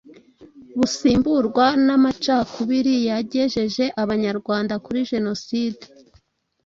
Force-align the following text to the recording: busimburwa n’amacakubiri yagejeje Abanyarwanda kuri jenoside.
busimburwa 0.77 1.65
n’amacakubiri 1.85 2.93
yagejeje 3.09 3.85
Abanyarwanda 4.03 4.73
kuri 4.85 4.99
jenoside. 5.11 5.83